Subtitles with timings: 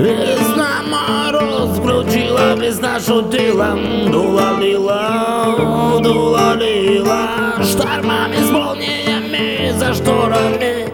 [0.00, 3.76] Весна мороз включила, весна шутила
[4.10, 7.62] Дула лила, дула лила.
[7.62, 10.88] Штормами с молниями за шторами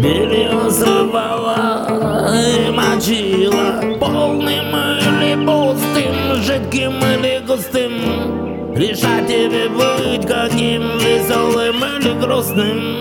[0.00, 1.88] Белье срывала
[2.32, 3.82] и мочила.
[3.98, 13.00] Полным или пустым, жидким или густым Решать тебе быть каким веселым или грустным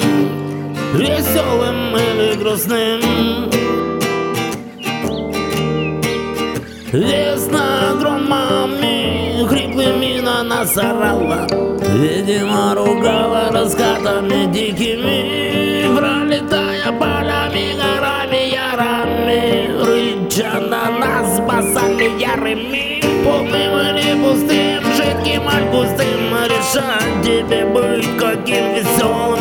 [0.95, 3.74] Веселым или грустным
[6.95, 11.45] Весна громами хриплыми на нас орала.
[11.89, 15.93] Видимо, ругала раскатами дикими.
[15.93, 23.01] Пролетая полями, горами, ярами Рыча на нас басами ярыми.
[23.25, 29.34] Полным или пустым, жидким аль густым Решать тебе быть каким веселым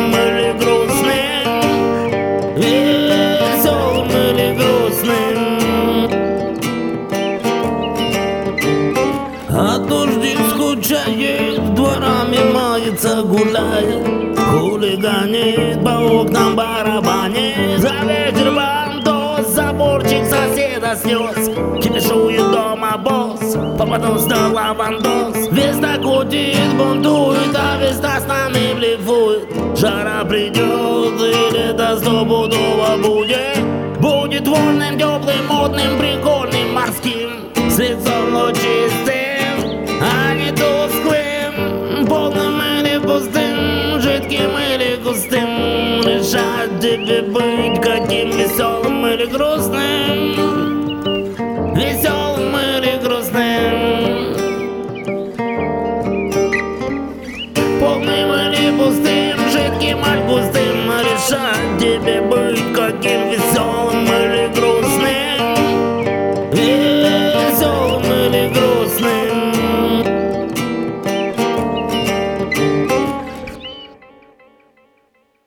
[13.05, 17.79] мается, гуляет Хулиганит, по окнам барабанит.
[17.79, 21.83] За ветер бандос, заборчик соседа снес.
[21.83, 29.47] Кипишует дома босс, попадос на лавандос Весна кутит, бунтует, а весна с нами блефует.
[29.77, 33.99] Жара придет, и лето стопудово будет.
[33.99, 37.51] Будет вольным, теплым, модным, прикольным, морским.
[37.69, 39.04] С лицом чистым,
[46.85, 50.35] тебе быть каким веселым или грустным?
[51.73, 53.73] Веселым или грустным?
[57.79, 63.31] Полным или пустым, жидким аль густым Решать тебе быть каким